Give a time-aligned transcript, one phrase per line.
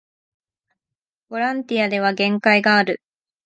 [1.29, 3.03] ボランティアでは限界がある